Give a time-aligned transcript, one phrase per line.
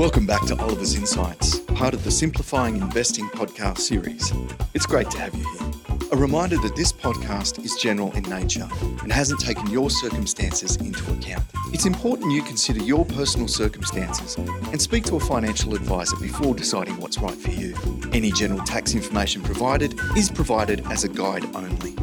[0.00, 4.32] Welcome back to Oliver's Insights, part of the Simplifying Investing podcast series.
[4.72, 6.08] It's great to have you here.
[6.12, 8.66] A reminder that this podcast is general in nature
[9.02, 11.44] and hasn't taken your circumstances into account.
[11.74, 16.96] It's important you consider your personal circumstances and speak to a financial advisor before deciding
[16.96, 17.76] what's right for you.
[18.14, 21.94] Any general tax information provided is provided as a guide only.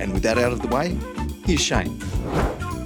[0.00, 0.96] And with that out of the way,
[1.44, 1.98] here's Shane.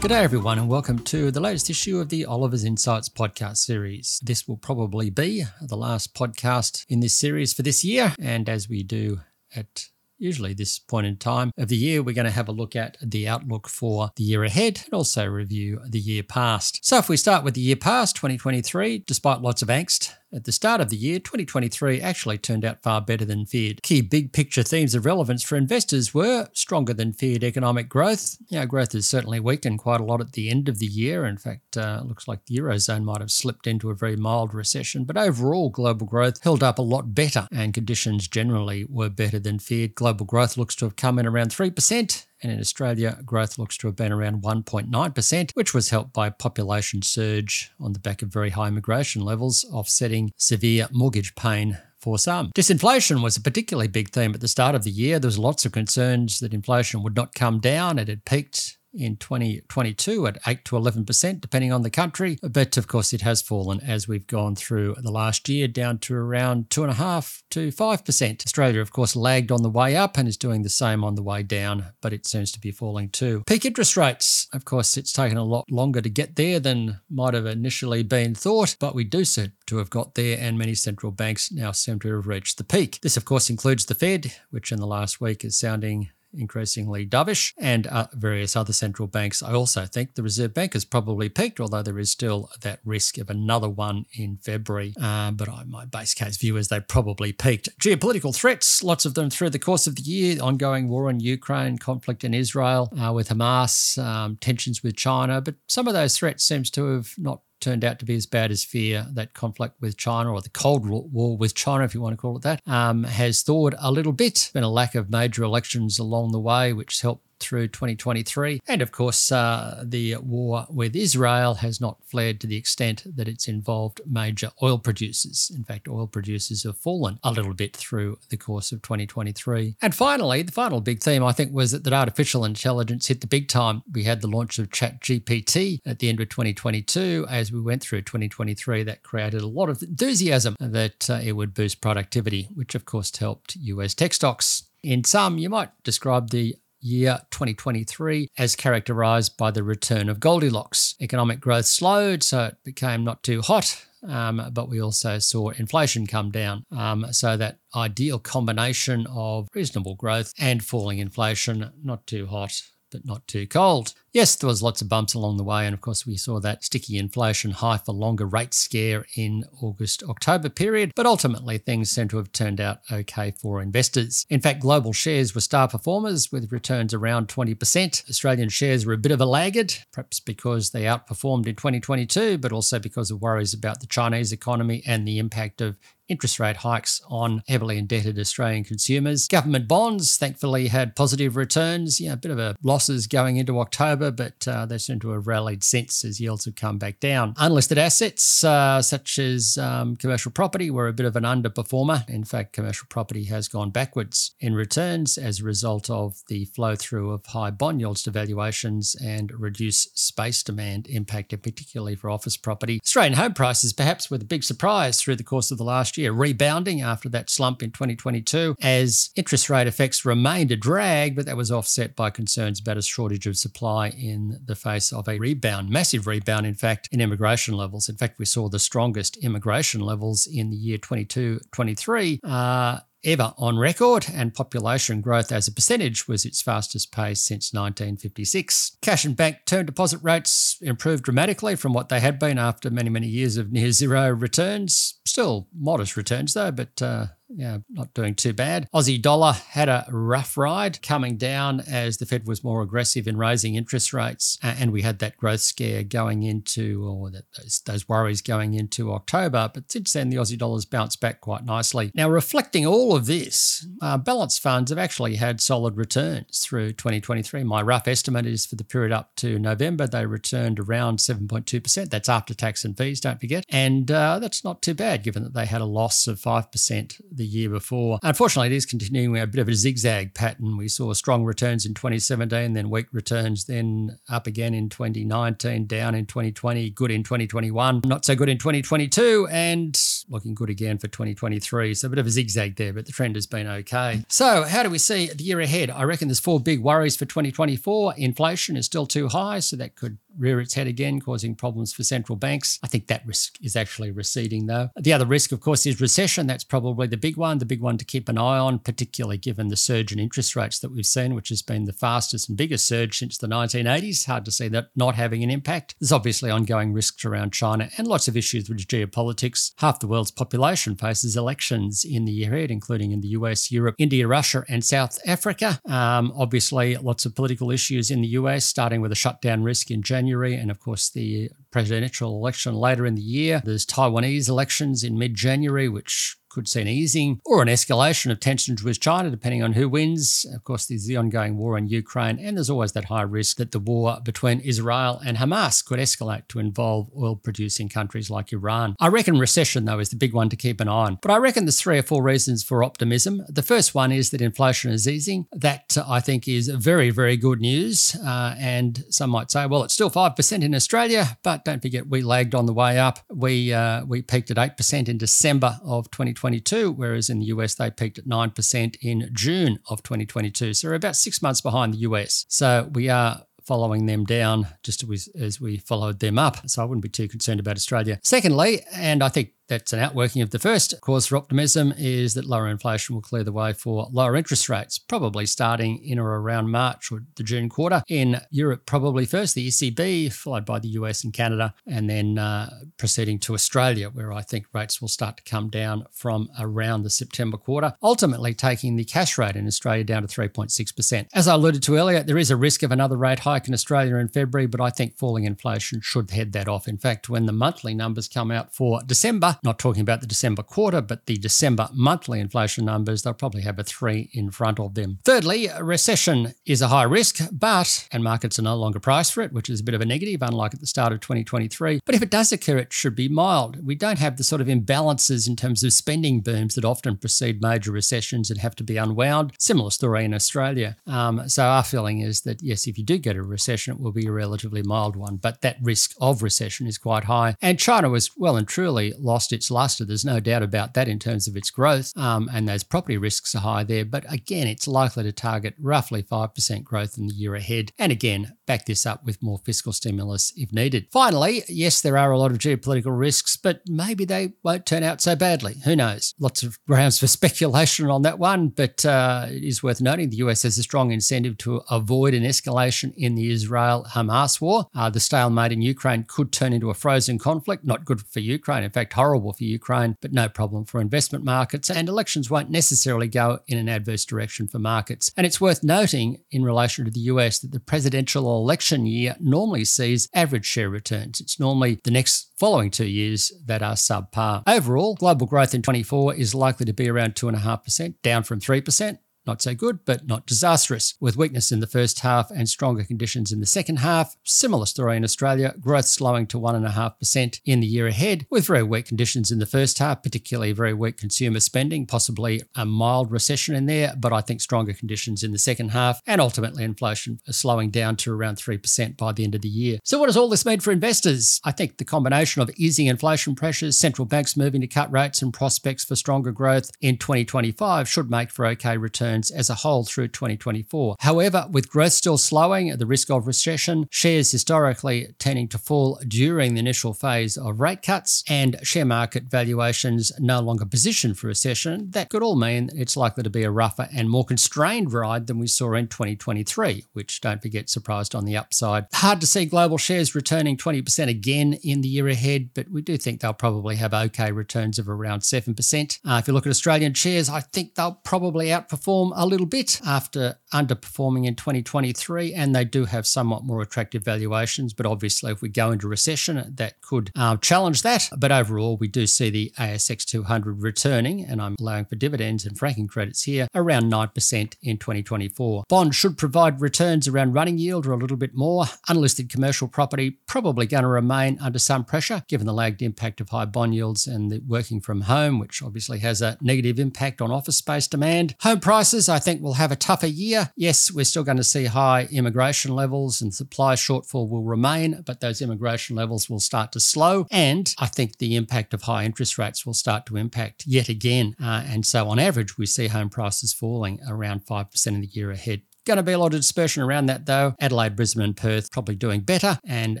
[0.04, 4.20] G'day, everyone, and welcome to the latest issue of the Oliver's Insights podcast series.
[4.22, 8.12] This will probably be the last podcast in this series for this year.
[8.20, 9.20] And as we do
[9.56, 12.76] at usually this point in time of the year, we're going to have a look
[12.76, 16.84] at the outlook for the year ahead and also review the year past.
[16.84, 20.52] So, if we start with the year past, 2023, despite lots of angst at the
[20.52, 23.82] start of the year, 2023 actually turned out far better than feared.
[23.82, 28.36] Key big picture themes of relevance for investors were stronger than feared economic growth.
[28.68, 31.24] Growth has certainly weakened quite a lot at the end of the year.
[31.24, 35.04] In fact, uh, looks like the Eurozone might have slipped into a very mild recession,
[35.04, 39.58] but overall, global growth held up a lot better and conditions generally were better than
[39.58, 39.94] feared.
[39.94, 42.26] Global growth looks to have come in around 3%.
[42.44, 47.00] And in Australia, growth looks to have been around 1.9%, which was helped by population
[47.00, 52.50] surge on the back of very high immigration levels, offsetting severe mortgage pain for some.
[52.54, 55.18] Disinflation was a particularly big theme at the start of the year.
[55.18, 57.98] There was lots of concerns that inflation would not come down.
[57.98, 62.38] It had peaked in 2022 at 8 to 11%, depending on the country.
[62.42, 66.14] But of course, it has fallen as we've gone through the last year down to
[66.14, 68.46] around 2.5 to 5%.
[68.46, 71.22] Australia, of course, lagged on the way up and is doing the same on the
[71.22, 73.42] way down, but it seems to be falling too.
[73.46, 77.34] Peak interest rates, of course, it's taken a lot longer to get there than might
[77.34, 81.12] have initially been thought, but we do seem to have got there, and many central
[81.12, 82.98] banks now seem to have reached the peak.
[83.02, 87.52] This, of course, includes the Fed, which in the last week is sounding increasingly dovish,
[87.58, 89.42] and uh, various other central banks.
[89.42, 93.18] I also think the Reserve Bank has probably peaked, although there is still that risk
[93.18, 94.94] of another one in February.
[95.00, 97.68] Uh, but I, my base case view is they probably peaked.
[97.78, 101.78] Geopolitical threats, lots of them through the course of the year ongoing war in Ukraine,
[101.78, 105.40] conflict in Israel uh, with Hamas, um, tensions with China.
[105.40, 108.50] But some of those threats seems to have not turned out to be as bad
[108.50, 109.06] as fear.
[109.12, 112.36] That conflict with China, or the Cold War with China, if you want to call
[112.36, 114.50] it that, um, has thawed a little bit.
[114.52, 118.60] Been a lack of major elections along the way, which helped through 2023.
[118.66, 123.28] And of course, uh, the war with Israel has not flared to the extent that
[123.28, 125.50] it's involved major oil producers.
[125.54, 129.76] In fact, oil producers have fallen a little bit through the course of 2023.
[129.82, 133.26] And finally, the final big theme, I think, was that, that artificial intelligence hit the
[133.26, 133.82] big time.
[133.92, 137.26] We had the launch of ChatGPT at the end of 2022.
[137.28, 141.54] As we went through 2023, that created a lot of enthusiasm that uh, it would
[141.54, 144.64] boost productivity, which of course helped US tech stocks.
[144.82, 150.94] In some, you might describe the year 2023 as characterized by the return of Goldilocks.
[151.00, 153.86] Economic growth slowed, so it became not too hot.
[154.06, 156.64] Um, but we also saw inflation come down.
[156.70, 162.60] Um, so that ideal combination of reasonable growth and falling inflation, not too hot,
[162.92, 163.94] but not too cold.
[164.14, 166.62] Yes, there was lots of bumps along the way, and of course we saw that
[166.62, 172.06] sticky inflation high for longer rate scare in August October period, but ultimately things seem
[172.06, 174.24] to have turned out okay for investors.
[174.30, 178.08] In fact, global shares were star performers with returns around 20%.
[178.08, 182.52] Australian shares were a bit of a laggard, perhaps because they outperformed in 2022, but
[182.52, 185.76] also because of worries about the Chinese economy and the impact of
[186.08, 189.26] interest rate hikes on heavily indebted Australian consumers.
[189.28, 194.03] Government bonds thankfully had positive returns, know, a bit of a losses going into October,
[194.10, 197.34] but uh, they seem to have rallied since as yields have come back down.
[197.38, 202.08] Unlisted assets uh, such as um, commercial property were a bit of an underperformer.
[202.08, 206.76] In fact, commercial property has gone backwards in returns as a result of the flow
[206.76, 212.36] through of high bond yields to valuations and reduced space demand impacted particularly for office
[212.36, 212.80] property.
[212.84, 216.12] Australian home prices perhaps were the big surprise through the course of the last year,
[216.12, 221.36] rebounding after that slump in 2022 as interest rate effects remained a drag, but that
[221.36, 225.70] was offset by concerns about a shortage of supply in the face of a rebound,
[225.70, 227.88] massive rebound, in fact, in immigration levels.
[227.88, 232.20] In fact, we saw the strongest immigration levels in the year 22 23.
[232.22, 237.52] Uh, ever on record, and population growth as a percentage was its fastest pace since
[237.52, 238.78] 1956.
[238.80, 242.90] Cash and bank term deposit rates improved dramatically from what they had been after many,
[242.90, 245.00] many years of near zero returns.
[245.04, 248.68] Still modest returns, though, but uh, yeah, not doing too bad.
[248.74, 253.16] Aussie dollar had a rough ride coming down as the Fed was more aggressive in
[253.16, 254.38] raising interest rates.
[254.42, 258.92] And we had that growth scare going into, or that, those, those worries going into
[258.92, 259.50] October.
[259.52, 261.90] But since then, the Aussie dollar's bounced back quite nicely.
[261.94, 267.42] Now, reflecting all of this, uh, balance funds have actually had solid returns through 2023.
[267.44, 271.90] My rough estimate is for the period up to November, they returned around 7.2%.
[271.90, 273.44] That's after tax and fees, don't forget.
[273.48, 277.23] And uh, that's not too bad given that they had a loss of 5% the
[277.24, 277.98] year before.
[278.02, 280.56] Unfortunately, it is continuing a bit of a zigzag pattern.
[280.56, 285.94] We saw strong returns in 2017, then weak returns, then up again in 2019, down
[285.94, 290.88] in 2020, good in 2021, not so good in 2022, and looking good again for
[290.88, 291.74] 2023.
[291.74, 294.04] So a bit of a zigzag there, but the trend has been okay.
[294.08, 295.70] So, how do we see the year ahead?
[295.70, 297.94] I reckon there's four big worries for 2024.
[297.96, 301.82] Inflation is still too high, so that could rear its head again, causing problems for
[301.82, 302.58] central banks.
[302.62, 304.70] I think that risk is actually receding, though.
[304.76, 306.26] The other risk, of course, is recession.
[306.26, 309.48] That's probably the big one, the big one to keep an eye on, particularly given
[309.48, 312.66] the surge in interest rates that we've seen, which has been the fastest and biggest
[312.66, 314.06] surge since the 1980s.
[314.06, 315.74] Hard to see that not having an impact.
[315.80, 319.52] There's obviously ongoing risks around China and lots of issues with geopolitics.
[319.58, 323.74] Half the world's population faces elections in the year ahead, including in the US, Europe,
[323.78, 325.58] India, Russia, and South Africa.
[325.64, 329.82] Um, obviously, lots of political issues in the US, starting with a shutdown risk in
[329.82, 333.40] January and of course the presidential election later in the year.
[333.42, 338.20] There's Taiwanese elections in mid January, which could see an easing or an escalation of
[338.20, 340.26] tensions with China, depending on who wins.
[340.34, 343.52] Of course, there's the ongoing war in Ukraine, and there's always that high risk that
[343.52, 348.74] the war between Israel and Hamas could escalate to involve oil producing countries like Iran.
[348.80, 350.98] I reckon recession, though, is the big one to keep an eye on.
[351.00, 353.22] But I reckon there's three or four reasons for optimism.
[353.28, 355.26] The first one is that inflation is easing.
[355.32, 357.96] That I think is very, very good news.
[358.04, 362.02] Uh, and some might say, well, it's still 5% in Australia, but don't forget we
[362.02, 362.98] lagged on the way up.
[363.08, 366.23] We, uh, we peaked at 8% in December of 2020.
[366.24, 370.54] 2022, whereas in the US they peaked at 9% in June of 2022.
[370.54, 372.24] So we're about six months behind the US.
[372.28, 376.48] So we are following them down just as we, as we followed them up.
[376.48, 378.00] So I wouldn't be too concerned about Australia.
[378.02, 382.24] Secondly, and I think that's an outworking of the first cause for optimism is that
[382.24, 386.50] lower inflation will clear the way for lower interest rates, probably starting in or around
[386.50, 387.82] March or the June quarter.
[387.88, 392.50] In Europe, probably first the ECB, followed by the US and Canada, and then uh,
[392.76, 396.90] proceeding to Australia, where I think rates will start to come down from around the
[396.90, 401.06] September quarter, ultimately taking the cash rate in Australia down to 3.6%.
[401.14, 403.96] As I alluded to earlier, there is a risk of another rate hike in Australia
[403.96, 406.66] in February, but I think falling inflation should head that off.
[406.66, 410.42] In fact, when the monthly numbers come out for December, not talking about the December
[410.42, 414.74] quarter, but the December monthly inflation numbers, they'll probably have a three in front of
[414.74, 414.98] them.
[415.04, 419.32] Thirdly, recession is a high risk, but, and markets are no longer priced for it,
[419.32, 421.80] which is a bit of a negative, unlike at the start of 2023.
[421.84, 423.64] But if it does occur, it should be mild.
[423.64, 427.42] We don't have the sort of imbalances in terms of spending booms that often precede
[427.42, 429.32] major recessions and have to be unwound.
[429.38, 430.76] Similar story in Australia.
[430.86, 433.92] Um, so our feeling is that, yes, if you do get a recession, it will
[433.92, 437.36] be a relatively mild one, but that risk of recession is quite high.
[437.40, 439.86] And China was well and truly lost lost its luster.
[439.86, 443.34] There's no doubt about that in terms of its growth, um, and those property risks
[443.34, 443.86] are high there.
[443.86, 447.72] But again, it's likely to target roughly 5% growth in the year ahead.
[447.78, 450.88] And again, back this up with more fiscal stimulus if needed.
[450.92, 455.00] Finally, yes, there are a lot of geopolitical risks, but maybe they won't turn out
[455.00, 455.54] so badly.
[455.64, 456.14] Who knows?
[456.18, 460.16] Lots of grounds for speculation on that one, but uh, it is worth noting the
[460.16, 464.66] US has a strong incentive to avoid an escalation in the Israel Hamas war.
[464.74, 468.64] Uh, the stalemate in Ukraine could turn into a frozen conflict, not good for Ukraine.
[468.64, 471.70] In fact, horrible horrible for Ukraine, but no problem for investment markets.
[471.70, 475.08] And elections won't necessarily go in an adverse direction for markets.
[475.16, 479.64] And it's worth noting in relation to the US that the presidential election year normally
[479.64, 481.20] sees average share returns.
[481.20, 484.42] It's normally the next following two years that are subpar.
[484.48, 488.98] Overall, global growth in 24 is likely to be around 2.5%, down from 3%.
[489.26, 490.94] Not so good, but not disastrous.
[491.00, 494.98] With weakness in the first half and stronger conditions in the second half, similar story
[494.98, 499.38] in Australia, growth slowing to 1.5% in the year ahead, with very weak conditions in
[499.38, 504.12] the first half, particularly very weak consumer spending, possibly a mild recession in there, but
[504.12, 508.36] I think stronger conditions in the second half, and ultimately inflation slowing down to around
[508.36, 509.78] 3% by the end of the year.
[509.84, 511.40] So, what does all this mean for investors?
[511.44, 515.32] I think the combination of easing inflation pressures, central banks moving to cut rates, and
[515.32, 519.84] prospects for stronger growth in 2025 should make for okay returns returns as a whole
[519.84, 520.96] through 2024.
[521.00, 526.54] However, with growth still slowing, the risk of recession, shares historically tending to fall during
[526.54, 531.90] the initial phase of rate cuts, and share market valuations no longer positioned for recession,
[531.90, 535.38] that could all mean it's likely to be a rougher and more constrained ride than
[535.38, 538.86] we saw in 2023, which don't forget surprised on the upside.
[538.92, 542.96] Hard to see global shares returning 20% again in the year ahead, but we do
[542.96, 545.98] think they'll probably have okay returns of around 7%.
[546.04, 549.80] Uh, if you look at Australian shares, I think they'll probably outperform a little bit
[549.86, 554.72] after underperforming in 2023, and they do have somewhat more attractive valuations.
[554.72, 558.08] But obviously, if we go into recession, that could uh, challenge that.
[558.16, 562.58] But overall, we do see the ASX 200 returning, and I'm allowing for dividends and
[562.58, 565.64] franking credits here, around 9% in 2024.
[565.68, 568.64] Bonds should provide returns around running yield or a little bit more.
[568.88, 573.30] Unlisted commercial property probably going to remain under some pressure given the lagged impact of
[573.30, 577.30] high bond yields and the working from home, which obviously has a negative impact on
[577.30, 578.34] office space demand.
[578.42, 580.50] Home prices, I think, we'll have a tougher year.
[580.56, 585.20] Yes, we're still going to see high immigration levels and supply shortfall will remain, but
[585.20, 587.26] those immigration levels will start to slow.
[587.30, 591.34] And I think the impact of high interest rates will start to impact yet again.
[591.42, 595.30] Uh, and so, on average, we see home prices falling around 5% in the year
[595.30, 595.62] ahead.
[595.84, 597.54] Going to be a lot of dispersion around that though.
[597.60, 600.00] Adelaide, Brisbane, and Perth probably doing better, and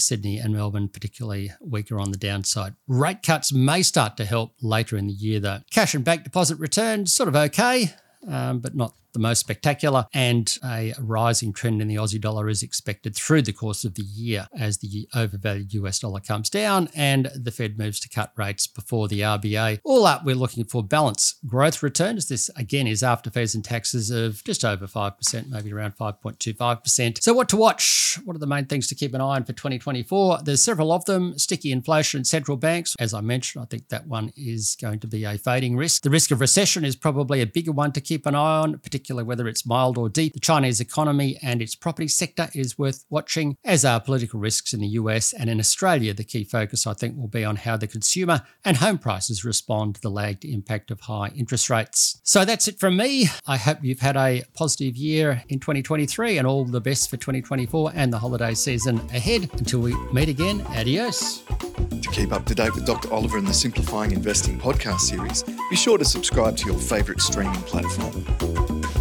[0.00, 2.74] Sydney and Melbourne particularly weaker on the downside.
[2.88, 5.58] Rate cuts may start to help later in the year though.
[5.70, 7.94] Cash and bank deposit returns sort of okay,
[8.26, 12.62] um, but not the most spectacular, and a rising trend in the Aussie dollar is
[12.62, 17.30] expected through the course of the year as the overvalued US dollar comes down and
[17.34, 19.80] the Fed moves to cut rates before the RBA.
[19.84, 22.28] All up, we're looking for balance growth returns.
[22.28, 27.22] This again is after fees and taxes of just over 5%, maybe around 5.25%.
[27.22, 28.18] So, what to watch?
[28.24, 30.40] What are the main things to keep an eye on for 2024?
[30.44, 32.94] There's several of them sticky inflation, central banks.
[32.98, 36.02] As I mentioned, I think that one is going to be a fading risk.
[36.02, 39.05] The risk of recession is probably a bigger one to keep an eye on, particularly
[39.06, 40.32] particularly whether it's mild or deep.
[40.34, 44.80] The Chinese economy and its property sector is worth watching, as are political risks in
[44.80, 46.12] the US and in Australia.
[46.12, 49.94] The key focus, I think, will be on how the consumer and home prices respond
[49.94, 52.20] to the lagged impact of high interest rates.
[52.24, 53.28] So that's it from me.
[53.46, 57.92] I hope you've had a positive year in 2023 and all the best for 2024
[57.94, 59.48] and the holiday season ahead.
[59.52, 61.44] Until we meet again, adios.
[61.44, 63.12] To keep up to date with Dr.
[63.12, 67.62] Oliver and the Simplifying Investing podcast series, be sure to subscribe to your favourite streaming
[67.62, 68.95] platform.